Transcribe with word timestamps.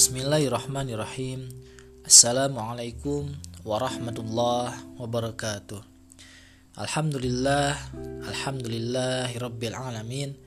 Bismillahirrahmanirrahim. 0.00 1.44
Assalamualaikum 2.08 3.36
warahmatullahi 3.68 4.96
wabarakatuh. 4.96 5.76
Alhamdulillah 6.80 7.76
Alhamdulillahirabbil 8.24 9.76
alamin. 9.76 10.40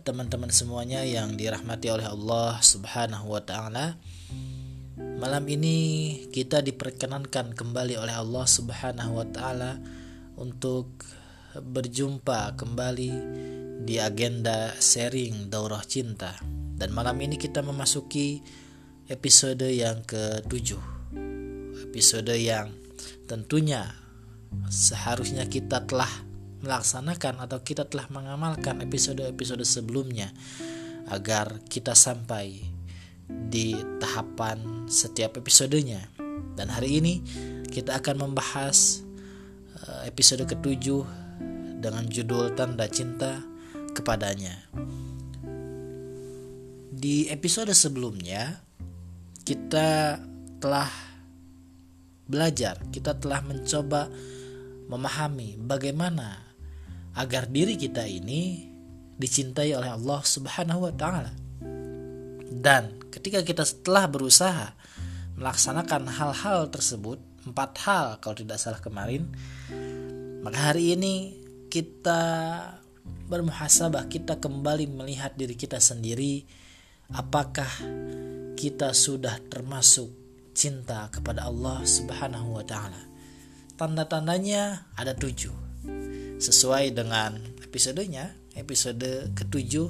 Teman-teman 0.00 0.48
semuanya 0.48 1.04
yang 1.04 1.36
dirahmati 1.36 1.92
oleh 1.92 2.08
Allah 2.08 2.56
subhanahu 2.64 3.36
wa 3.36 3.44
ta'ala. 3.44 4.00
Malam 4.96 5.44
ini 5.44 5.76
kita 6.32 6.64
diperkenankan 6.64 7.52
kembali 7.52 8.00
oleh 8.00 8.16
Allah 8.16 8.48
subhanahu 8.48 9.12
wa 9.12 9.28
ta'ala 9.28 9.76
Untuk 10.40 11.04
berjumpa 11.52 12.56
kembali 12.56 13.12
di 13.84 14.00
agenda 14.00 14.72
sharing 14.80 15.52
daurah 15.52 15.84
cinta. 15.84 16.40
Dan 16.80 16.96
malam 16.96 17.20
ini 17.20 17.36
kita 17.36 17.60
memasuki 17.60 18.64
episode 19.06 19.66
yang 19.70 20.02
ketujuh 20.02 20.96
Episode 21.96 22.36
yang 22.36 22.68
tentunya 23.24 23.88
seharusnya 24.68 25.48
kita 25.48 25.88
telah 25.88 26.10
melaksanakan 26.60 27.40
atau 27.40 27.64
kita 27.64 27.88
telah 27.88 28.04
mengamalkan 28.12 28.84
episode-episode 28.84 29.64
sebelumnya 29.64 30.28
agar 31.08 31.62
kita 31.72 31.96
sampai 31.96 32.58
di 33.30 33.72
tahapan 34.02 34.84
setiap 34.90 35.40
episodenya. 35.40 36.04
Dan 36.58 36.68
hari 36.68 37.00
ini 37.00 37.24
kita 37.70 37.96
akan 37.96 38.28
membahas 38.28 39.00
eh, 39.88 40.12
episode 40.12 40.44
ketujuh 40.44 41.00
dengan 41.80 42.04
judul 42.10 42.52
Tanda 42.52 42.90
Cinta 42.92 43.40
kepadanya. 43.96 44.68
Di 46.96 47.32
episode 47.32 47.72
sebelumnya 47.72 48.65
kita 49.46 50.18
telah 50.58 50.90
belajar, 52.26 52.82
kita 52.90 53.14
telah 53.14 53.38
mencoba 53.46 54.10
memahami 54.90 55.54
bagaimana 55.62 56.42
agar 57.14 57.46
diri 57.46 57.78
kita 57.78 58.02
ini 58.10 58.66
dicintai 59.14 59.70
oleh 59.72 59.94
Allah 59.94 60.20
Subhanahu 60.26 60.90
wa 60.90 60.92
taala. 60.92 61.30
Dan 62.50 62.98
ketika 63.14 63.46
kita 63.46 63.62
setelah 63.62 64.10
berusaha 64.10 64.74
melaksanakan 65.38 66.10
hal-hal 66.10 66.66
tersebut, 66.66 67.22
empat 67.46 67.70
hal 67.86 68.06
kalau 68.18 68.34
tidak 68.34 68.58
salah 68.58 68.82
kemarin, 68.82 69.30
maka 70.42 70.74
hari 70.74 70.98
ini 70.98 71.38
kita 71.70 72.22
bermuhasabah, 73.30 74.10
kita 74.10 74.42
kembali 74.42 74.90
melihat 74.90 75.38
diri 75.38 75.54
kita 75.54 75.78
sendiri 75.78 76.42
apakah 77.14 77.70
kita 78.56 78.96
sudah 78.96 79.36
termasuk 79.52 80.08
cinta 80.56 81.12
kepada 81.12 81.44
Allah 81.44 81.84
Subhanahu 81.84 82.56
wa 82.56 82.64
taala. 82.64 82.98
Tanda-tandanya 83.76 84.88
ada 84.96 85.12
tujuh. 85.12 85.52
Sesuai 86.40 86.96
dengan 86.96 87.36
episodenya, 87.60 88.32
episode 88.56 89.36
ketujuh 89.36 89.88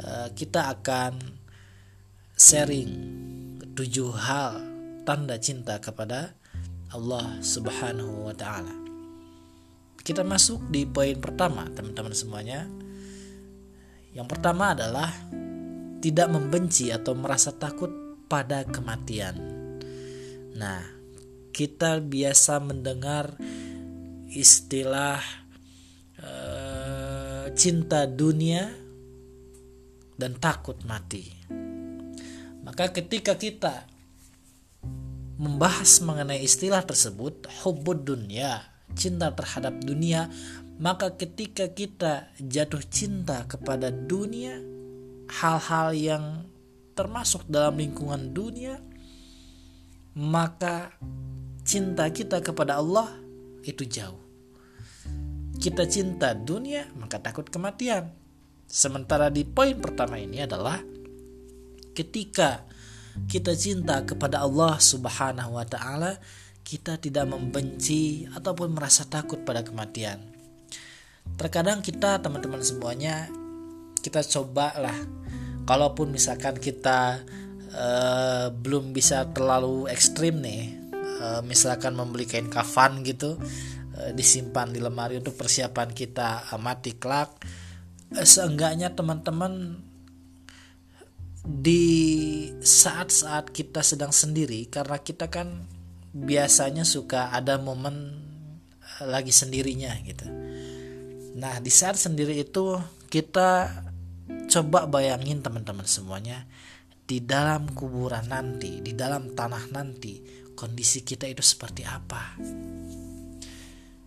eh, 0.00 0.28
kita 0.32 0.72
akan 0.72 1.20
sharing 2.32 2.92
tujuh 3.76 4.08
hal 4.16 4.56
tanda 5.04 5.36
cinta 5.36 5.76
kepada 5.76 6.32
Allah 6.96 7.36
Subhanahu 7.44 8.32
wa 8.32 8.32
taala. 8.32 8.72
Kita 10.00 10.24
masuk 10.24 10.72
di 10.72 10.88
poin 10.88 11.20
pertama, 11.20 11.68
teman-teman 11.76 12.16
semuanya. 12.16 12.64
Yang 14.16 14.26
pertama 14.32 14.72
adalah 14.72 15.12
tidak 16.06 16.30
membenci 16.30 16.94
atau 16.94 17.18
merasa 17.18 17.50
takut 17.50 17.90
pada 18.30 18.62
kematian. 18.62 19.34
Nah, 20.54 20.78
kita 21.50 21.98
biasa 21.98 22.62
mendengar 22.62 23.34
istilah 24.30 25.18
uh, 26.22 27.50
cinta 27.58 28.06
dunia 28.06 28.70
dan 30.14 30.38
takut 30.38 30.78
mati. 30.86 31.26
Maka 32.62 32.94
ketika 32.94 33.34
kita 33.34 33.90
membahas 35.42 35.98
mengenai 36.06 36.38
istilah 36.38 36.86
tersebut, 36.86 37.50
hubud 37.66 38.06
dunia, 38.06 38.62
cinta 38.94 39.34
terhadap 39.34 39.74
dunia, 39.82 40.30
maka 40.78 41.18
ketika 41.18 41.66
kita 41.66 42.30
jatuh 42.38 42.86
cinta 42.86 43.42
kepada 43.50 43.90
dunia, 43.90 44.76
hal-hal 45.30 45.92
yang 45.94 46.24
termasuk 46.96 47.44
dalam 47.46 47.76
lingkungan 47.76 48.32
dunia, 48.32 48.80
maka 50.16 50.96
cinta 51.66 52.08
kita 52.08 52.40
kepada 52.40 52.80
Allah 52.80 53.12
itu 53.66 53.84
jauh. 53.84 54.22
Kita 55.60 55.84
cinta 55.84 56.32
dunia, 56.32 56.88
maka 56.96 57.20
takut 57.20 57.44
kematian. 57.48 58.14
Sementara 58.66 59.30
di 59.30 59.44
poin 59.46 59.76
pertama 59.78 60.18
ini 60.18 60.42
adalah 60.42 60.80
ketika 61.92 62.64
kita 63.28 63.56
cinta 63.56 64.04
kepada 64.04 64.44
Allah 64.44 64.76
Subhanahu 64.76 65.56
wa 65.56 65.64
taala, 65.64 66.20
kita 66.66 66.98
tidak 66.98 67.30
membenci 67.30 68.26
ataupun 68.34 68.74
merasa 68.74 69.06
takut 69.06 69.40
pada 69.46 69.62
kematian. 69.62 70.18
Terkadang 71.38 71.82
kita 71.82 72.18
teman-teman 72.22 72.62
semuanya 72.62 73.30
kita 74.06 74.22
cobalah 74.22 74.94
kalaupun 75.66 76.14
misalkan 76.14 76.54
kita 76.62 77.26
uh, 77.74 78.54
belum 78.54 78.94
bisa 78.94 79.26
terlalu 79.34 79.90
ekstrim 79.90 80.38
nih 80.38 80.78
uh, 81.18 81.42
misalkan 81.42 81.98
membeli 81.98 82.22
kain 82.22 82.46
kafan 82.46 83.02
gitu 83.02 83.34
uh, 83.98 84.10
disimpan 84.14 84.70
di 84.70 84.78
lemari 84.78 85.18
untuk 85.18 85.34
persiapan 85.34 85.90
kita 85.90 86.54
uh, 86.54 86.60
mati 86.62 86.94
kelak 86.94 87.34
uh, 88.14 88.22
seenggaknya 88.22 88.94
teman-teman 88.94 89.82
di 91.42 91.86
saat-saat 92.62 93.50
kita 93.50 93.82
sedang 93.82 94.14
sendiri 94.14 94.70
karena 94.70 95.02
kita 95.02 95.26
kan 95.26 95.66
biasanya 96.14 96.86
suka 96.86 97.34
ada 97.34 97.58
momen 97.58 98.22
lagi 99.04 99.30
sendirinya 99.30 99.92
gitu. 100.02 100.26
Nah, 101.36 101.60
di 101.60 101.68
saat 101.68 102.00
sendiri 102.00 102.40
itu 102.40 102.80
kita 103.12 103.68
coba 104.56 104.88
bayangin 104.88 105.44
teman-teman 105.44 105.84
semuanya 105.84 106.48
di 107.04 107.20
dalam 107.20 107.76
kuburan 107.76 108.24
nanti, 108.24 108.80
di 108.80 108.96
dalam 108.96 109.36
tanah 109.36 109.68
nanti, 109.68 110.24
kondisi 110.56 111.04
kita 111.04 111.28
itu 111.28 111.44
seperti 111.44 111.84
apa? 111.84 112.40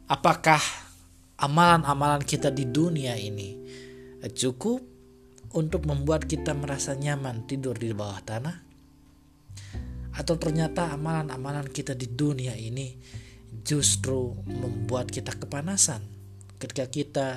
Apakah 0.10 0.58
amalan-amalan 1.38 2.26
kita 2.26 2.50
di 2.50 2.66
dunia 2.66 3.14
ini 3.14 3.62
cukup 4.34 4.82
untuk 5.54 5.86
membuat 5.86 6.26
kita 6.26 6.58
merasa 6.58 6.98
nyaman 6.98 7.46
tidur 7.46 7.78
di 7.78 7.94
bawah 7.94 8.18
tanah? 8.26 8.58
Atau 10.18 10.42
ternyata 10.42 10.90
amalan-amalan 10.98 11.70
kita 11.70 11.94
di 11.94 12.10
dunia 12.10 12.58
ini 12.58 12.98
justru 13.62 14.34
membuat 14.50 15.14
kita 15.14 15.38
kepanasan 15.38 16.02
ketika 16.58 16.90
kita 16.90 17.30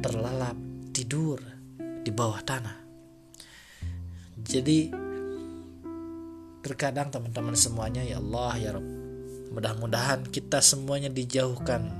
terlelap 0.00 0.56
tidur 0.96 1.59
di 2.02 2.10
bawah 2.12 2.40
tanah? 2.42 2.76
Jadi 4.40 4.90
terkadang 6.60 7.08
teman-teman 7.08 7.56
semuanya 7.56 8.04
ya 8.04 8.20
Allah 8.20 8.52
ya 8.60 8.70
Rob 8.76 9.00
mudah-mudahan 9.50 10.30
kita 10.30 10.62
semuanya 10.62 11.10
dijauhkan 11.10 11.90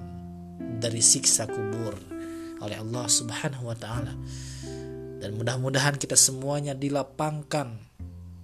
dari 0.79 1.03
siksa 1.03 1.51
kubur 1.51 1.99
oleh 2.63 2.79
Allah 2.79 3.07
Subhanahu 3.11 3.67
wa 3.67 3.77
taala. 3.77 4.15
Dan 5.21 5.37
mudah-mudahan 5.37 6.01
kita 6.01 6.17
semuanya 6.17 6.73
dilapangkan 6.73 7.77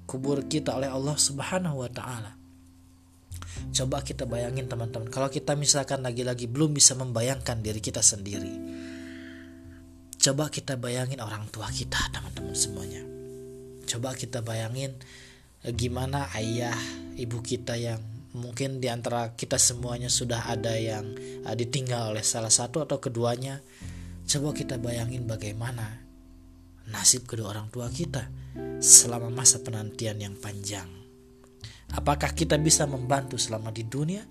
kubur 0.05 0.45
kita 0.45 0.77
oleh 0.77 0.91
Allah 0.91 1.17
Subhanahu 1.17 1.87
wa 1.87 1.91
taala. 1.91 2.37
Coba 3.73 4.05
kita 4.05 4.29
bayangin 4.29 4.69
teman-teman, 4.69 5.09
kalau 5.09 5.33
kita 5.33 5.57
misalkan 5.57 6.05
lagi-lagi 6.05 6.45
belum 6.45 6.77
bisa 6.77 6.93
membayangkan 6.99 7.63
diri 7.65 7.81
kita 7.81 8.05
sendiri. 8.05 8.53
Coba 10.27 10.51
kita 10.51 10.75
bayangin 10.75 11.23
orang 11.23 11.47
tua 11.55 11.71
kita, 11.71 12.11
teman-teman 12.11 12.51
semuanya 12.51 12.99
Coba 13.87 14.11
kita 14.19 14.43
bayangin 14.43 14.99
eh, 15.63 15.71
gimana 15.71 16.27
ayah 16.35 16.75
ibu 17.15 17.39
kita 17.39 17.79
yang 17.79 18.03
mungkin 18.35 18.83
di 18.83 18.91
antara 18.91 19.39
kita 19.39 19.55
semuanya 19.55 20.11
sudah 20.11 20.51
ada 20.51 20.75
yang 20.75 21.15
uh, 21.47 21.55
ditinggal 21.55 22.11
oleh 22.11 22.27
salah 22.27 22.51
satu 22.51 22.83
atau 22.83 22.99
keduanya. 22.99 23.63
Coba 24.27 24.51
kita 24.51 24.83
bayangin 24.83 25.31
bagaimana 25.31 26.03
nasib 26.91 27.31
kedua 27.31 27.55
orang 27.55 27.71
tua 27.71 27.87
kita 27.87 28.27
selama 28.83 29.31
masa 29.31 29.63
penantian 29.63 30.19
yang 30.19 30.35
panjang. 30.35 30.91
Apakah 31.95 32.35
kita 32.35 32.59
bisa 32.59 32.83
membantu 32.85 33.39
selama 33.39 33.71
di 33.71 33.87
dunia? 33.87 34.27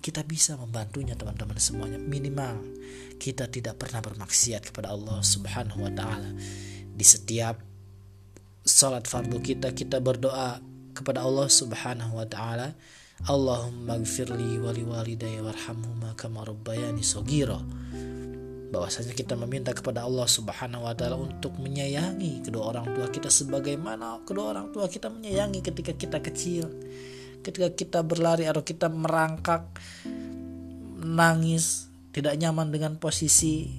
Kita 0.00 0.22
bisa 0.22 0.54
membantunya 0.54 1.18
teman-teman 1.18 1.58
semuanya. 1.58 1.98
Minimal 1.98 2.62
kita 3.18 3.50
tidak 3.50 3.80
pernah 3.80 4.00
bermaksiat 4.04 4.70
kepada 4.70 4.94
Allah 4.94 5.20
Subhanahu 5.24 5.82
wa 5.82 5.92
taala. 5.92 6.30
Di 6.96 7.04
setiap 7.04 7.58
salat 8.66 9.06
fardu 9.06 9.38
kita 9.38 9.70
kita 9.70 10.02
berdoa 10.02 10.58
kepada 10.90 11.22
Allah 11.22 11.46
Subhanahu 11.46 12.18
wa 12.18 12.26
taala 12.26 12.74
Allahumma 13.24 13.96
gfirli 14.02 14.60
wali 14.60 14.82
walidayya 14.84 15.40
warhamhuma 15.40 16.18
kama 16.18 16.44
rabbayani 16.44 17.00
bahwasanya 18.66 19.14
kita 19.14 19.38
meminta 19.38 19.70
kepada 19.70 20.02
Allah 20.02 20.26
Subhanahu 20.26 20.84
wa 20.84 20.92
taala 20.92 21.16
untuk 21.16 21.54
menyayangi 21.62 22.42
kedua 22.42 22.74
orang 22.74 22.90
tua 22.92 23.06
kita 23.08 23.30
sebagaimana 23.30 24.26
kedua 24.26 24.52
orang 24.52 24.74
tua 24.74 24.90
kita 24.90 25.08
menyayangi 25.08 25.62
ketika 25.62 25.94
kita 25.94 26.18
kecil 26.18 26.66
ketika 27.46 27.70
kita 27.70 27.98
berlari 28.02 28.50
atau 28.50 28.66
kita 28.66 28.90
merangkak 28.90 29.70
nangis 30.98 31.86
tidak 32.10 32.34
nyaman 32.34 32.74
dengan 32.74 32.98
posisi 32.98 33.70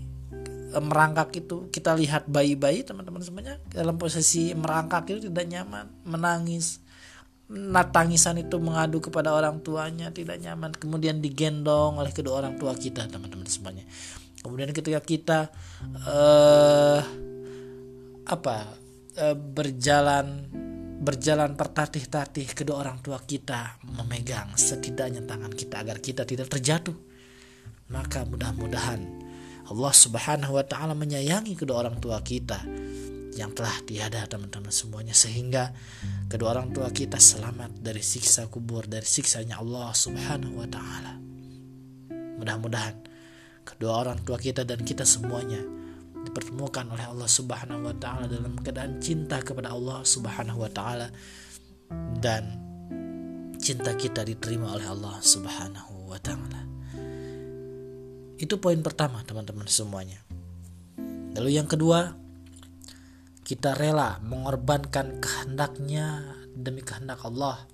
eh, 0.72 0.84
merangkak 0.84 1.36
itu 1.36 1.68
kita 1.68 1.92
lihat 2.00 2.32
bayi-bayi 2.32 2.88
teman-teman 2.88 3.20
semuanya 3.20 3.60
dalam 3.68 4.00
posisi 4.00 4.56
merangkak 4.56 5.12
itu 5.12 5.28
tidak 5.28 5.46
nyaman 5.52 5.92
menangis. 6.08 6.80
Nah 7.48 7.88
tangisan 7.88 8.40
itu 8.44 8.60
mengadu 8.60 9.00
kepada 9.00 9.32
orang 9.32 9.64
tuanya 9.64 10.12
tidak 10.12 10.40
nyaman. 10.40 10.76
Kemudian 10.76 11.20
digendong 11.24 12.00
oleh 12.00 12.12
kedua 12.12 12.44
orang 12.44 12.60
tua 12.60 12.76
kita 12.76 13.08
teman-teman 13.08 13.48
semuanya. 13.48 13.84
Kemudian 14.44 14.72
ketika 14.72 15.00
kita 15.04 15.40
uh, 16.08 17.02
apa 18.28 18.58
uh, 19.16 19.36
berjalan 19.36 20.52
berjalan 21.08 21.56
tertatih-tatih 21.56 22.52
kedua 22.52 22.84
orang 22.84 23.00
tua 23.00 23.24
kita 23.24 23.80
memegang 23.96 24.52
setidaknya 24.60 25.24
tangan 25.24 25.56
kita 25.56 25.80
agar 25.80 26.04
kita 26.04 26.28
tidak 26.28 26.52
terjatuh. 26.52 27.00
Maka 27.88 28.28
mudah-mudahan 28.28 29.00
Allah 29.72 29.94
Subhanahu 29.96 30.60
wa 30.60 30.68
taala 30.68 30.92
menyayangi 31.00 31.56
kedua 31.56 31.88
orang 31.88 32.04
tua 32.04 32.20
kita 32.20 32.60
yang 33.40 33.56
telah 33.56 33.80
tiada 33.88 34.28
teman-teman 34.28 34.68
semuanya 34.68 35.16
sehingga 35.16 35.72
kedua 36.28 36.60
orang 36.60 36.76
tua 36.76 36.92
kita 36.92 37.16
selamat 37.16 37.80
dari 37.80 38.04
siksa 38.04 38.52
kubur 38.52 38.84
dari 38.84 39.08
siksanya 39.08 39.64
Allah 39.64 39.96
Subhanahu 39.96 40.60
wa 40.60 40.68
taala. 40.68 41.16
Mudah-mudahan 42.36 42.96
kedua 43.64 44.04
orang 44.04 44.20
tua 44.28 44.36
kita 44.36 44.68
dan 44.68 44.84
kita 44.84 45.08
semuanya 45.08 45.64
dipertemukan 46.28 46.86
oleh 46.92 47.08
Allah 47.08 47.30
Subhanahu 47.30 47.88
wa 47.88 47.96
taala 47.96 48.28
dalam 48.28 48.60
keadaan 48.60 49.00
cinta 49.00 49.40
kepada 49.40 49.72
Allah 49.72 50.04
Subhanahu 50.04 50.60
wa 50.62 50.72
taala 50.72 51.08
dan 52.20 52.44
cinta 53.58 53.96
kita 53.96 54.28
diterima 54.28 54.76
oleh 54.76 54.88
Allah 54.88 55.18
Subhanahu 55.24 56.12
wa 56.12 56.20
taala. 56.20 56.62
Itu 58.38 58.62
poin 58.62 58.78
pertama, 58.86 59.26
teman-teman 59.26 59.66
semuanya. 59.66 60.22
Lalu 61.34 61.58
yang 61.58 61.66
kedua, 61.66 62.14
kita 63.42 63.74
rela 63.74 64.22
mengorbankan 64.22 65.18
kehendaknya 65.18 66.38
demi 66.54 66.86
kehendak 66.86 67.26
Allah 67.26 67.66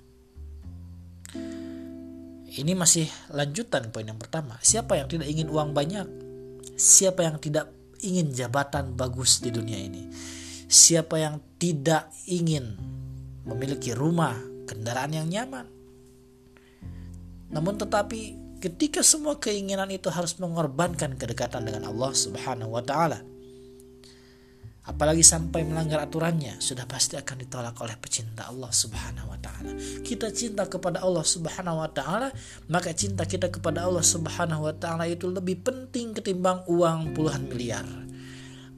ini 2.53 2.77
masih 2.77 3.09
lanjutan 3.33 3.89
poin 3.89 4.05
yang 4.05 4.21
pertama. 4.21 4.61
Siapa 4.61 5.01
yang 5.01 5.09
tidak 5.09 5.25
ingin 5.25 5.49
uang 5.49 5.73
banyak? 5.73 6.05
Siapa 6.77 7.25
yang 7.25 7.41
tidak 7.41 7.73
ingin 8.03 8.35
jabatan 8.35 8.93
bagus 8.93 9.39
di 9.39 9.49
dunia 9.49 9.79
ini? 9.79 10.11
Siapa 10.67 11.17
yang 11.17 11.39
tidak 11.57 12.11
ingin 12.27 12.75
memiliki 13.47 13.95
rumah, 13.95 14.35
kendaraan 14.67 15.15
yang 15.15 15.27
nyaman? 15.31 15.65
Namun 17.53 17.77
tetapi 17.79 18.21
ketika 18.59 19.03
semua 19.03 19.37
keinginan 19.39 19.91
itu 19.91 20.07
harus 20.07 20.35
mengorbankan 20.39 21.19
kedekatan 21.19 21.67
dengan 21.67 21.91
Allah 21.91 22.11
Subhanahu 22.15 22.71
wa 22.75 22.83
taala 22.83 23.32
apalagi 24.83 25.23
sampai 25.23 25.63
melanggar 25.63 26.03
aturannya 26.03 26.59
sudah 26.59 26.83
pasti 26.83 27.15
akan 27.15 27.39
ditolak 27.39 27.75
oleh 27.79 27.95
pecinta 27.95 28.51
Allah 28.51 28.67
Subhanahu 28.67 29.31
wa 29.31 29.39
taala. 29.39 29.71
Kita 30.03 30.27
cinta 30.35 30.67
kepada 30.67 30.99
Allah 30.99 31.23
Subhanahu 31.23 31.79
wa 31.79 31.87
taala, 31.87 32.29
maka 32.67 32.91
cinta 32.91 33.23
kita 33.23 33.47
kepada 33.47 33.87
Allah 33.87 34.03
Subhanahu 34.03 34.67
wa 34.67 34.75
taala 34.75 35.07
itu 35.07 35.31
lebih 35.31 35.63
penting 35.63 36.11
ketimbang 36.11 36.67
uang 36.67 37.15
puluhan 37.15 37.47
miliar. 37.47 37.87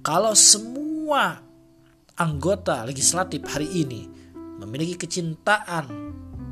Kalau 0.06 0.38
semua 0.38 1.42
anggota 2.22 2.86
legislatif 2.86 3.42
hari 3.50 3.66
ini 3.74 4.06
memiliki 4.62 5.10
kecintaan 5.10 5.90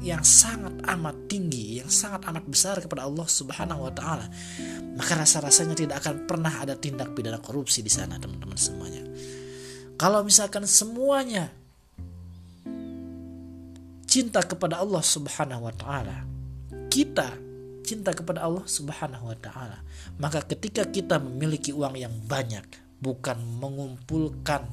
yang 0.02 0.26
sangat 0.26 0.82
amat 0.84 1.32
tinggi, 1.32 1.80
yang 1.80 1.88
sangat 1.88 2.26
amat 2.28 2.44
besar 2.50 2.82
kepada 2.82 3.06
Allah 3.06 3.30
Subhanahu 3.30 3.86
wa 3.86 3.94
taala, 3.94 4.26
maka 4.98 5.14
rasa-rasanya 5.14 5.78
tidak 5.78 6.02
akan 6.02 6.26
pernah 6.26 6.58
ada 6.58 6.74
tindak 6.74 7.14
pidana 7.14 7.38
korupsi 7.38 7.86
di 7.86 7.94
sana, 7.94 8.18
teman-teman 8.18 8.58
semuanya. 8.58 9.06
Kalau 9.94 10.26
misalkan 10.26 10.66
semuanya 10.66 11.54
cinta 14.10 14.42
kepada 14.46 14.82
Allah 14.82 15.02
Subhanahu 15.02 15.70
wa 15.70 15.74
taala, 15.74 16.26
kita 16.90 17.34
cinta 17.84 18.14
kepada 18.14 18.46
Allah 18.46 18.66
Subhanahu 18.66 19.30
wa 19.30 19.38
taala, 19.38 19.82
maka 20.18 20.42
ketika 20.46 20.86
kita 20.86 21.18
memiliki 21.18 21.74
uang 21.76 21.98
yang 21.98 22.14
banyak, 22.26 22.64
bukan 23.02 23.38
mengumpulkan 23.60 24.64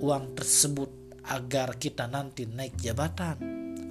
uang 0.00 0.34
tersebut 0.34 0.90
agar 1.28 1.76
kita 1.76 2.08
nanti 2.08 2.48
naik 2.48 2.74
jabatan, 2.80 3.36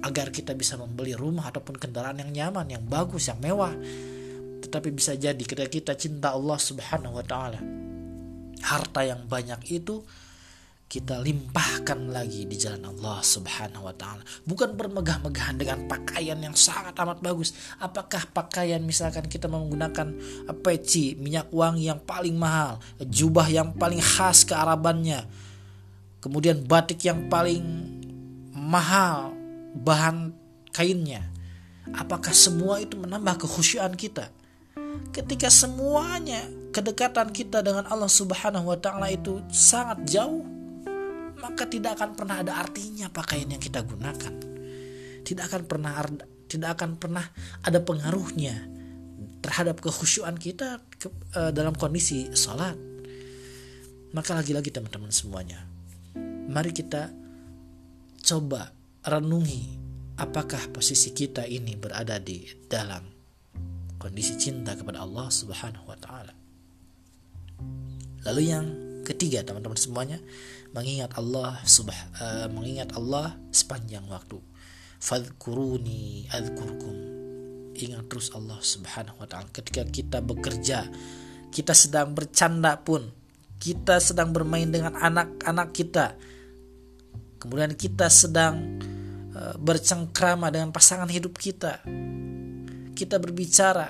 agar 0.02 0.32
kita 0.34 0.52
bisa 0.56 0.80
membeli 0.80 1.14
rumah 1.14 1.48
ataupun 1.48 1.76
kendaraan 1.76 2.20
yang 2.20 2.32
nyaman, 2.32 2.66
yang 2.68 2.84
bagus, 2.84 3.30
yang 3.30 3.38
mewah. 3.38 3.72
Tetapi 4.60 4.88
bisa 4.92 5.16
jadi 5.16 5.40
ketika 5.40 5.68
kita 5.70 5.92
cinta 5.96 6.36
Allah 6.36 6.58
Subhanahu 6.58 7.16
wa 7.16 7.24
taala, 7.24 7.60
harta 8.60 9.00
yang 9.06 9.24
banyak 9.24 9.60
itu 9.72 10.04
kita 10.90 11.22
limpahkan 11.22 12.10
lagi 12.10 12.50
di 12.50 12.58
jalan 12.58 12.82
Allah 12.82 13.22
Subhanahu 13.22 13.86
wa 13.86 13.94
taala. 13.94 14.26
Bukan 14.42 14.74
bermegah-megahan 14.74 15.54
dengan 15.54 15.86
pakaian 15.86 16.34
yang 16.34 16.58
sangat 16.58 16.98
amat 16.98 17.22
bagus. 17.22 17.54
Apakah 17.78 18.26
pakaian 18.34 18.82
misalkan 18.82 19.30
kita 19.30 19.46
menggunakan 19.46 20.10
peci, 20.66 21.14
minyak 21.14 21.46
wangi 21.54 21.86
yang 21.86 22.02
paling 22.02 22.34
mahal, 22.34 22.82
jubah 22.98 23.46
yang 23.46 23.70
paling 23.78 24.02
khas 24.02 24.42
kearabannya. 24.42 25.30
Kemudian 26.18 26.66
batik 26.66 27.06
yang 27.06 27.30
paling 27.30 27.62
mahal 28.50 29.30
bahan 29.78 30.34
kainnya. 30.74 31.22
Apakah 31.94 32.34
semua 32.34 32.82
itu 32.82 32.98
menambah 32.98 33.46
kekhusyuan 33.46 33.94
kita? 33.94 34.26
Ketika 35.14 35.54
semuanya 35.54 36.50
kedekatan 36.74 37.30
kita 37.30 37.62
dengan 37.62 37.86
Allah 37.86 38.10
Subhanahu 38.10 38.74
wa 38.74 38.78
taala 38.78 39.06
itu 39.06 39.38
sangat 39.54 40.02
jauh 40.02 40.59
maka 41.40 41.64
tidak 41.66 41.96
akan 41.98 42.12
pernah 42.14 42.36
ada 42.44 42.60
artinya 42.60 43.08
pakaian 43.08 43.48
yang 43.48 43.62
kita 43.62 43.80
gunakan. 43.82 44.34
Tidak 45.24 45.44
akan 45.44 45.62
pernah 45.64 45.92
tidak 46.50 46.70
akan 46.78 47.00
pernah 47.00 47.24
ada 47.64 47.78
pengaruhnya 47.80 48.68
terhadap 49.40 49.80
kekhusyuan 49.80 50.36
kita 50.36 50.84
ke, 51.00 51.08
uh, 51.36 51.50
dalam 51.50 51.72
kondisi 51.72 52.28
sholat. 52.36 52.76
Maka 54.10 54.34
lagi-lagi 54.34 54.74
teman-teman 54.74 55.14
semuanya, 55.14 55.62
mari 56.50 56.74
kita 56.74 57.14
coba 58.26 58.74
renungi 59.06 59.78
apakah 60.18 60.74
posisi 60.74 61.14
kita 61.14 61.46
ini 61.46 61.78
berada 61.78 62.18
di 62.18 62.42
dalam 62.66 63.06
kondisi 63.96 64.34
cinta 64.34 64.74
kepada 64.74 65.06
Allah 65.06 65.30
Subhanahu 65.30 65.86
wa 65.86 65.98
taala. 66.00 66.34
Lalu 68.26 68.42
yang 68.44 68.66
ketiga 69.04 69.42
teman-teman 69.42 69.78
semuanya, 69.78 70.18
mengingat 70.70 71.14
Allah 71.18 71.58
subh 71.66 71.90
uh, 71.90 72.46
mengingat 72.52 72.94
Allah 72.94 73.34
sepanjang 73.50 74.06
waktu. 74.06 74.38
Fadkuruni 75.00 76.28
adzkurkum. 76.28 76.96
Ingat 77.80 78.12
terus 78.12 78.28
Allah 78.36 78.60
Subhanahu 78.60 79.16
wa 79.16 79.24
taala 79.24 79.48
ketika 79.48 79.80
kita 79.88 80.20
bekerja, 80.20 80.84
kita 81.48 81.72
sedang 81.72 82.12
bercanda 82.12 82.76
pun, 82.76 83.08
kita 83.56 83.96
sedang 84.04 84.36
bermain 84.36 84.68
dengan 84.68 84.92
anak-anak 85.00 85.68
kita. 85.72 86.06
Kemudian 87.40 87.72
kita 87.72 88.12
sedang 88.12 88.76
uh, 89.32 89.56
bercengkrama 89.56 90.52
dengan 90.52 90.68
pasangan 90.76 91.08
hidup 91.08 91.40
kita. 91.40 91.80
Kita 92.92 93.16
berbicara, 93.16 93.88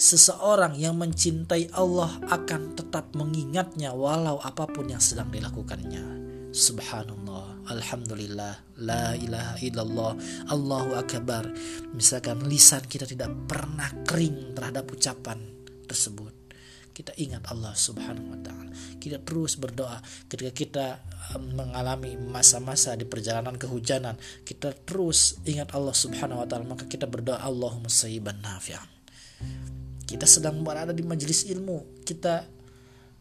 seseorang 0.00 0.80
yang 0.80 0.96
mencintai 0.96 1.76
Allah 1.76 2.08
akan 2.32 2.72
tetap 2.72 3.12
mengingatnya 3.12 3.92
walau 3.92 4.40
apa 4.40 4.64
pun 4.64 4.88
yang 4.88 4.98
sedang 4.98 5.28
dilakukannya. 5.28 6.32
Subhanallah, 6.50 7.68
Alhamdulillah, 7.68 8.80
La 8.80 9.14
ilaha 9.14 9.60
illallah, 9.60 10.12
Allahu 10.50 10.98
Akbar. 10.98 11.52
Misalkan 11.92 12.42
lisan 12.48 12.82
kita 12.88 13.04
tidak 13.04 13.30
pernah 13.44 13.92
kering 14.08 14.56
terhadap 14.56 14.88
ucapan 14.88 15.38
tersebut. 15.84 16.32
Kita 16.90 17.14
ingat 17.20 17.46
Allah 17.54 17.70
subhanahu 17.70 18.34
wa 18.34 18.40
ta'ala. 18.42 18.72
Kita 18.98 19.22
terus 19.22 19.54
berdoa 19.54 20.02
ketika 20.26 20.50
kita 20.50 20.86
um, 21.38 21.54
mengalami 21.54 22.18
masa-masa 22.18 22.98
di 22.98 23.06
perjalanan 23.06 23.54
kehujanan. 23.54 24.18
Kita 24.42 24.74
terus 24.74 25.38
ingat 25.46 25.70
Allah 25.70 25.94
subhanahu 25.94 26.42
wa 26.42 26.46
ta'ala. 26.50 26.66
Maka 26.66 26.90
kita 26.90 27.06
berdoa 27.06 27.40
Allahumma 27.40 27.88
sayyiban 27.88 28.42
nafi'an 28.42 28.99
kita 30.10 30.26
sedang 30.26 30.58
berada 30.66 30.90
di 30.90 31.06
majelis 31.06 31.46
ilmu. 31.46 32.02
Kita 32.02 32.42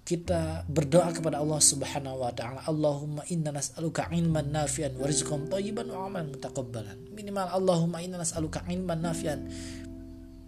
kita 0.02 0.66
berdoa 0.66 1.14
kepada 1.14 1.38
Allah 1.38 1.62
Subhanahu 1.62 2.26
wa 2.26 2.34
taala. 2.34 2.66
Allahumma 2.66 3.22
inna 3.30 3.54
nas'aluka 3.54 4.10
ilman 4.10 4.50
nafi'an 4.50 4.98
wa 4.98 5.06
rizqan 5.06 5.46
thayyiban 5.54 5.86
wa 5.86 6.10
amalan 6.10 6.34
mutaqabbalan. 6.34 7.14
Minimal 7.14 7.46
Allahumma 7.46 8.02
inna 8.02 8.18
nas'aluka 8.18 8.66
ilman 8.66 9.06
nafi'an. 9.06 9.46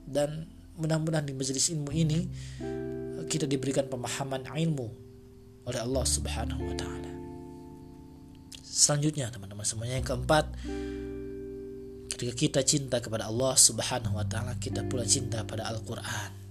Dan 0.09 0.49
mudah-mudahan 0.81 1.29
di 1.29 1.37
majelis 1.37 1.69
ilmu 1.69 1.93
ini 1.93 2.25
kita 3.29 3.45
diberikan 3.45 3.85
pemahaman 3.85 4.49
ilmu 4.49 4.87
oleh 5.69 5.77
Allah 5.77 6.05
Subhanahu 6.09 6.57
wa 6.65 6.73
taala. 6.73 7.11
Selanjutnya 8.65 9.29
teman-teman 9.29 9.61
semuanya 9.61 10.01
yang 10.01 10.07
keempat 10.09 10.49
ketika 12.21 12.37
kita 12.37 12.61
cinta 12.61 13.01
kepada 13.01 13.25
Allah 13.25 13.57
Subhanahu 13.57 14.21
wa 14.21 14.25
taala 14.29 14.53
kita 14.61 14.85
pula 14.85 15.01
cinta 15.01 15.41
pada 15.41 15.65
Al-Qur'an 15.73 16.41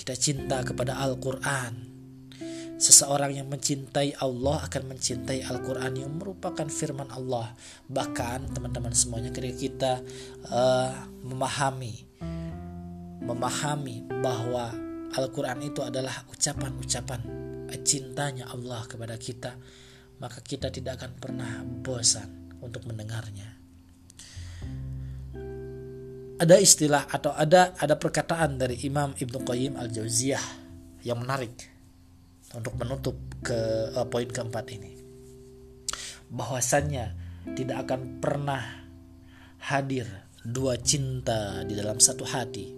kita 0.00 0.16
cinta 0.16 0.64
kepada 0.64 0.96
Al-Quran. 0.96 1.72
Seseorang 2.80 3.36
yang 3.36 3.52
mencintai 3.52 4.16
Allah 4.16 4.64
akan 4.64 4.96
mencintai 4.96 5.44
Al-Quran 5.44 5.92
yang 6.00 6.16
merupakan 6.16 6.64
firman 6.72 7.12
Allah. 7.12 7.52
Bahkan 7.84 8.56
teman-teman 8.56 8.96
semuanya 8.96 9.28
ketika 9.28 9.56
kita 9.60 9.92
uh, 10.48 11.04
memahami, 11.20 12.08
memahami 13.20 14.08
bahwa 14.24 14.72
Al-Quran 15.12 15.68
itu 15.68 15.84
adalah 15.84 16.24
ucapan-ucapan 16.32 17.20
cintanya 17.84 18.48
Allah 18.48 18.88
kepada 18.88 19.20
kita, 19.20 19.52
maka 20.16 20.40
kita 20.40 20.72
tidak 20.72 20.96
akan 20.96 21.12
pernah 21.20 21.60
bosan 21.84 22.56
untuk 22.64 22.88
mendengarnya 22.88 23.59
ada 26.40 26.56
istilah 26.56 27.04
atau 27.12 27.36
ada 27.36 27.76
ada 27.76 28.00
perkataan 28.00 28.56
dari 28.56 28.80
Imam 28.88 29.12
Ibnu 29.12 29.44
Qayyim 29.44 29.76
al 29.76 29.92
Jauziyah 29.92 30.40
yang 31.04 31.20
menarik 31.20 31.68
untuk 32.56 32.80
menutup 32.80 33.16
ke 33.44 33.92
uh, 33.92 34.08
poin 34.08 34.24
keempat 34.24 34.64
ini. 34.72 34.96
Bahwasannya 36.32 37.12
tidak 37.52 37.84
akan 37.84 38.24
pernah 38.24 38.88
hadir 39.68 40.08
dua 40.40 40.80
cinta 40.80 41.60
di 41.68 41.76
dalam 41.76 42.00
satu 42.00 42.24
hati. 42.24 42.72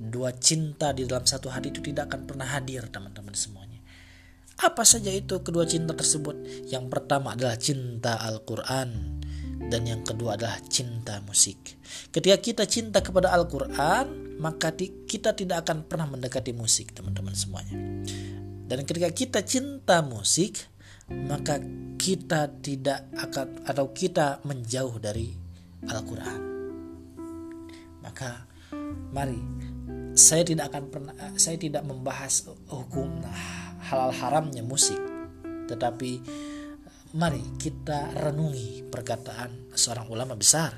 Dua 0.00 0.32
cinta 0.32 0.96
di 0.96 1.04
dalam 1.04 1.28
satu 1.28 1.52
hati 1.52 1.68
itu 1.68 1.84
tidak 1.84 2.08
akan 2.08 2.24
pernah 2.24 2.48
hadir 2.56 2.88
teman-teman 2.88 3.36
semuanya. 3.36 3.84
Apa 4.64 4.80
saja 4.88 5.12
itu 5.12 5.44
kedua 5.44 5.68
cinta 5.68 5.92
tersebut? 5.92 6.40
Yang 6.72 6.88
pertama 6.88 7.36
adalah 7.36 7.60
cinta 7.60 8.16
Al-Quran 8.16 9.19
dan 9.70 9.86
yang 9.86 10.02
kedua 10.02 10.34
adalah 10.34 10.58
cinta 10.66 11.22
musik. 11.22 11.78
Ketika 12.10 12.36
kita 12.42 12.64
cinta 12.66 12.98
kepada 12.98 13.30
Al-Quran, 13.30 14.36
maka 14.42 14.74
kita 14.74 15.30
tidak 15.38 15.62
akan 15.62 15.86
pernah 15.86 16.10
mendekati 16.10 16.50
musik, 16.50 16.90
teman-teman 16.90 17.32
semuanya. 17.38 17.78
Dan 18.66 18.82
ketika 18.82 19.10
kita 19.14 19.40
cinta 19.46 20.02
musik, 20.02 20.66
maka 21.10 21.62
kita 21.98 22.50
tidak 22.58 23.06
akan 23.14 23.62
atau 23.66 23.94
kita 23.94 24.42
menjauh 24.42 24.98
dari 24.98 25.30
Al-Quran. 25.86 26.40
Maka 28.02 28.46
mari 29.14 29.38
saya 30.18 30.42
tidak 30.42 30.74
akan 30.74 30.84
pernah 30.90 31.14
saya 31.38 31.58
tidak 31.58 31.86
membahas 31.86 32.50
hukum 32.66 33.22
halal 33.86 34.10
haramnya 34.14 34.62
musik, 34.62 34.98
tetapi 35.66 36.22
mari 37.10 37.42
kita 37.58 38.14
renungi 38.14 38.86
perkataan 38.86 39.74
seorang 39.74 40.06
ulama 40.14 40.38
besar 40.38 40.70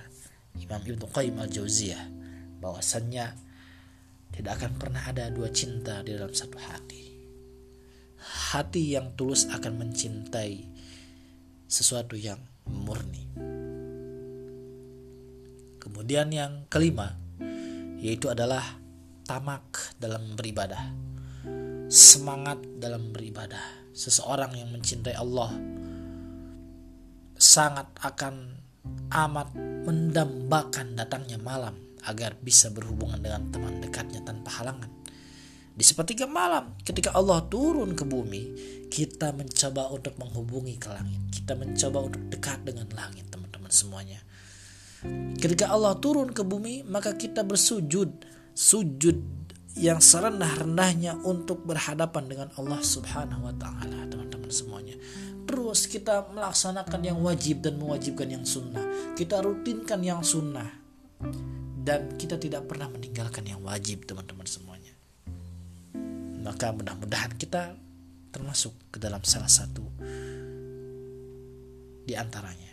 Imam 0.57 0.81
Ibnu 0.81 1.05
Qayyim 1.13 1.37
al-Jauziyah 1.37 2.09
bahwasannya 2.57 3.27
tidak 4.33 4.53
akan 4.57 4.73
pernah 4.81 5.03
ada 5.05 5.29
dua 5.29 5.53
cinta 5.53 6.01
di 6.01 6.17
dalam 6.17 6.33
satu 6.33 6.57
hati. 6.57 7.05
Hati 8.17 8.97
yang 8.97 9.13
tulus 9.13 9.45
akan 9.45 9.85
mencintai 9.85 10.73
sesuatu 11.69 12.17
yang 12.17 12.41
murni. 12.65 13.29
Kemudian 15.85 16.33
yang 16.33 16.65
kelima 16.73 17.13
yaitu 18.01 18.33
adalah 18.33 18.81
tamak 19.29 19.93
dalam 20.01 20.33
beribadah. 20.33 20.97
Semangat 21.93 22.57
dalam 22.81 23.13
beribadah. 23.13 23.85
Seseorang 23.93 24.57
yang 24.57 24.73
mencintai 24.73 25.13
Allah 25.13 25.53
sangat 27.43 27.91
akan 27.99 28.55
amat 29.11 29.51
mendambakan 29.83 30.95
datangnya 30.95 31.43
malam 31.43 31.75
agar 32.07 32.39
bisa 32.39 32.71
berhubungan 32.71 33.19
dengan 33.19 33.51
teman 33.51 33.83
dekatnya 33.83 34.23
tanpa 34.23 34.63
halangan. 34.63 34.91
Di 35.73 35.83
sepertiga 35.83 36.29
malam, 36.29 36.77
ketika 36.87 37.17
Allah 37.17 37.43
turun 37.49 37.97
ke 37.97 38.05
bumi, 38.05 38.43
kita 38.93 39.33
mencoba 39.33 39.89
untuk 39.91 40.15
menghubungi 40.21 40.77
ke 40.77 40.89
langit. 40.93 41.21
Kita 41.33 41.57
mencoba 41.57 41.99
untuk 42.13 42.23
dekat 42.29 42.61
dengan 42.63 42.87
langit, 42.93 43.27
teman-teman 43.33 43.73
semuanya. 43.73 44.21
Ketika 45.41 45.73
Allah 45.73 45.99
turun 45.99 46.31
ke 46.31 46.45
bumi, 46.45 46.87
maka 46.87 47.17
kita 47.17 47.43
bersujud, 47.43 48.23
sujud 48.53 49.19
yang 49.81 49.99
serendah-rendahnya 49.99 51.25
untuk 51.25 51.65
berhadapan 51.65 52.29
dengan 52.29 52.49
Allah 52.61 52.85
Subhanahu 52.85 53.49
wa 53.49 53.55
taala, 53.57 54.05
teman-teman 54.13 54.32
semuanya. 54.53 54.95
Terus 55.49 55.91
kita 55.91 56.29
melaksanakan 56.31 57.01
yang 57.03 57.19
wajib 57.25 57.65
dan 57.65 57.81
mewajibkan 57.81 58.29
yang 58.29 58.45
sunnah. 58.45 58.85
Kita 59.17 59.41
rutinkan 59.41 60.01
yang 60.05 60.21
sunnah. 60.21 60.69
Dan 61.83 62.15
kita 62.15 62.39
tidak 62.39 62.71
pernah 62.71 62.87
meninggalkan 62.87 63.43
yang 63.43 63.59
wajib 63.65 64.07
teman-teman 64.07 64.47
semuanya. 64.47 64.95
Maka 66.45 66.71
mudah-mudahan 66.71 67.35
kita 67.35 67.75
termasuk 68.31 68.73
ke 68.95 69.03
dalam 69.03 69.25
salah 69.27 69.51
satu 69.51 69.83
di 72.07 72.15
antaranya. 72.15 72.73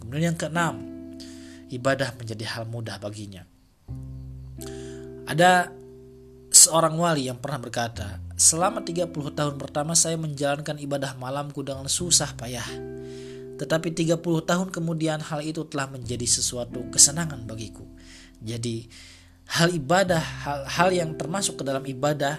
Kemudian 0.00 0.32
yang 0.32 0.38
keenam 0.38 0.74
ibadah 1.72 2.12
menjadi 2.16 2.44
hal 2.56 2.64
mudah 2.68 3.00
baginya. 3.00 3.44
Ada 5.24 5.72
seorang 6.62 6.94
wali 6.94 7.26
yang 7.26 7.42
pernah 7.42 7.58
berkata, 7.58 8.22
selama 8.38 8.86
30 8.86 9.10
tahun 9.10 9.54
pertama 9.58 9.98
saya 9.98 10.14
menjalankan 10.14 10.78
ibadah 10.78 11.18
malamku 11.18 11.66
dengan 11.66 11.90
susah 11.90 12.38
payah. 12.38 12.66
Tetapi 13.58 13.90
30 13.90 14.22
tahun 14.22 14.68
kemudian 14.70 15.18
hal 15.18 15.42
itu 15.42 15.66
telah 15.66 15.90
menjadi 15.90 16.22
sesuatu 16.22 16.86
kesenangan 16.94 17.42
bagiku. 17.50 17.82
Jadi 18.38 18.86
hal 19.58 19.74
ibadah, 19.74 20.22
hal-hal 20.22 20.90
yang 20.94 21.10
termasuk 21.18 21.58
ke 21.58 21.64
dalam 21.66 21.82
ibadah 21.82 22.38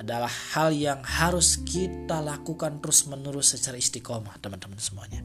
adalah 0.00 0.32
hal 0.56 0.72
yang 0.72 1.04
harus 1.04 1.60
kita 1.60 2.24
lakukan 2.24 2.80
terus-menerus 2.80 3.52
secara 3.52 3.76
istiqomah, 3.76 4.40
teman-teman 4.40 4.80
semuanya. 4.80 5.20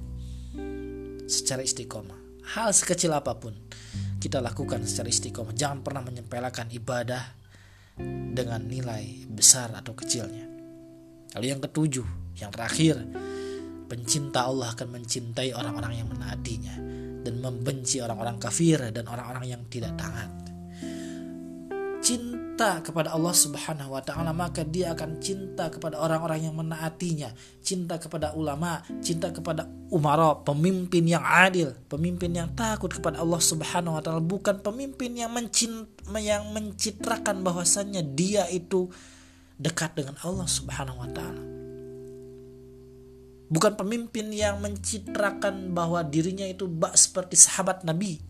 Secara 1.32 1.63
istiqomah. 1.63 2.20
Hal 2.46 2.75
sekecil 2.75 3.15
apa 3.15 3.39
pun 3.39 3.56
kita 4.20 4.44
lakukan 4.44 4.84
secara 4.84 5.08
istiqomah. 5.08 5.56
Jangan 5.56 5.80
pernah 5.82 6.04
menyempelekan 6.04 6.70
ibadah 6.75 7.45
dengan 8.36 8.62
nilai 8.68 9.28
besar 9.32 9.72
atau 9.72 9.96
kecilnya. 9.96 10.46
Lalu 11.36 11.46
yang 11.52 11.62
ketujuh, 11.64 12.08
yang 12.40 12.52
terakhir, 12.52 13.00
pencinta 13.92 14.48
Allah 14.48 14.72
akan 14.72 14.88
mencintai 15.00 15.52
orang-orang 15.56 16.04
yang 16.04 16.08
menaatinya 16.12 16.75
dan 17.25 17.36
membenci 17.42 18.00
orang-orang 18.00 18.38
kafir 18.40 18.80
dan 18.92 19.06
orang-orang 19.08 19.46
yang 19.50 19.62
tidak 19.68 19.96
taat. 20.00 20.55
Cinta 22.56 22.80
kepada 22.80 23.12
Allah 23.12 23.36
Subhanahu 23.36 23.92
wa 23.92 24.00
taala 24.00 24.32
maka 24.32 24.64
dia 24.64 24.96
akan 24.96 25.20
cinta 25.20 25.68
kepada 25.68 26.00
orang-orang 26.00 26.48
yang 26.48 26.56
menaatinya, 26.56 27.36
cinta 27.60 28.00
kepada 28.00 28.32
ulama, 28.32 28.80
cinta 29.04 29.28
kepada 29.28 29.68
umara, 29.92 30.40
pemimpin 30.40 31.04
yang 31.04 31.20
adil, 31.20 31.76
pemimpin 31.92 32.32
yang 32.32 32.56
takut 32.56 32.96
kepada 32.96 33.20
Allah 33.20 33.44
Subhanahu 33.44 34.00
wa 34.00 34.02
taala, 34.02 34.24
bukan 34.24 34.64
pemimpin 34.64 35.20
yang 35.20 35.36
mencint 35.36 35.84
yang 36.16 36.48
mencitrakan 36.56 37.44
bahwasannya 37.44 38.16
dia 38.16 38.48
itu 38.48 38.88
dekat 39.60 39.92
dengan 40.00 40.16
Allah 40.24 40.48
Subhanahu 40.48 40.96
wa 40.96 41.12
taala. 41.12 41.44
Bukan 43.52 43.76
pemimpin 43.76 44.32
yang 44.32 44.64
mencitrakan 44.64 45.76
bahwa 45.76 46.08
dirinya 46.08 46.48
itu 46.48 46.72
bak 46.72 46.96
seperti 46.96 47.36
sahabat 47.36 47.84
Nabi. 47.84 48.24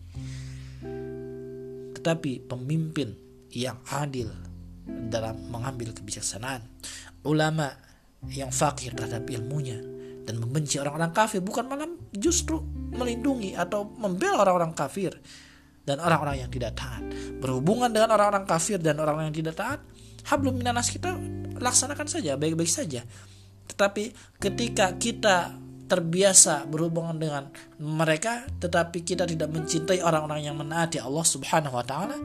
Tetapi 1.94 2.42
pemimpin 2.50 3.25
yang 3.56 3.80
adil 3.88 4.28
dalam 4.84 5.48
mengambil 5.48 5.96
kebijaksanaan, 5.96 6.60
ulama 7.24 7.72
yang 8.28 8.52
fakir 8.52 8.92
terhadap 8.92 9.24
ilmunya 9.32 9.80
dan 10.26 10.42
membenci 10.42 10.76
orang-orang 10.82 11.14
kafir 11.14 11.40
bukan 11.40 11.64
malah 11.70 11.88
justru 12.12 12.60
melindungi 12.92 13.54
atau 13.54 13.86
membela 13.96 14.42
orang-orang 14.42 14.74
kafir 14.76 15.14
dan 15.86 16.02
orang-orang 16.02 16.42
yang 16.44 16.50
tidak 16.50 16.74
taat. 16.76 17.00
Berhubungan 17.38 17.88
dengan 17.88 18.12
orang-orang 18.18 18.44
kafir 18.44 18.82
dan 18.82 18.98
orang-orang 18.98 19.30
yang 19.30 19.38
tidak 19.46 19.54
taat, 19.56 19.80
hablum 20.26 20.58
minanas 20.58 20.90
kita 20.90 21.14
laksanakan 21.56 22.10
saja, 22.10 22.34
baik-baik 22.34 22.68
saja. 22.68 23.06
Tetapi 23.70 24.36
ketika 24.42 24.92
kita 24.98 25.54
terbiasa 25.86 26.66
berhubungan 26.66 27.14
dengan 27.14 27.46
mereka 27.78 28.42
tetapi 28.58 29.06
kita 29.06 29.22
tidak 29.22 29.46
mencintai 29.54 30.02
orang-orang 30.02 30.42
yang 30.42 30.58
menaati 30.58 30.98
Allah 30.98 31.22
Subhanahu 31.22 31.78
wa 31.78 31.86
taala, 31.86 32.18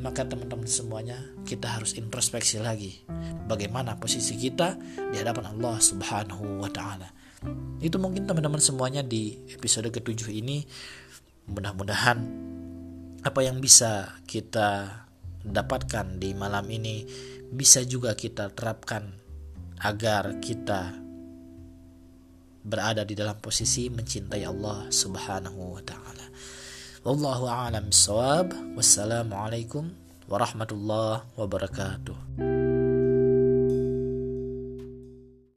maka 0.00 0.24
teman-teman 0.24 0.64
semuanya 0.64 1.20
kita 1.44 1.68
harus 1.68 1.92
introspeksi 1.94 2.56
lagi 2.56 3.04
bagaimana 3.44 4.00
posisi 4.00 4.36
kita 4.40 4.80
di 5.12 5.16
hadapan 5.20 5.52
Allah 5.56 5.76
Subhanahu 5.76 6.64
wa 6.64 6.70
taala. 6.72 7.12
Itu 7.80 8.00
mungkin 8.00 8.24
teman-teman 8.24 8.60
semuanya 8.60 9.04
di 9.04 9.36
episode 9.52 9.88
ketujuh 9.92 10.32
ini 10.32 10.64
mudah-mudahan 11.48 12.18
apa 13.20 13.40
yang 13.44 13.60
bisa 13.60 14.16
kita 14.24 15.04
dapatkan 15.44 16.20
di 16.20 16.32
malam 16.32 16.64
ini 16.68 17.04
bisa 17.52 17.84
juga 17.84 18.16
kita 18.16 18.52
terapkan 18.56 19.12
agar 19.80 20.40
kita 20.40 20.96
berada 22.60 23.04
di 23.08 23.16
dalam 23.16 23.40
posisi 23.40 23.88
mencintai 23.88 24.44
Allah 24.44 24.88
Subhanahu 24.92 25.80
wa 25.80 25.82
taala. 25.84 26.09
والله 27.04 27.48
أعلم 27.48 27.88
الصواب 27.88 28.52
والسلام 28.76 29.34
عليكم 29.34 29.88
ورحمة 30.28 30.66
الله 30.72 31.22
وبركاته. 31.38 32.16